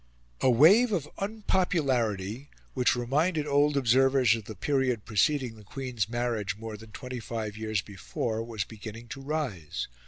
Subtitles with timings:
[0.41, 6.57] A wave of unpopularity, which reminded old observers of the period preceding the Queen's marriage
[6.57, 9.87] more than twenty five years before, was beginning to rise.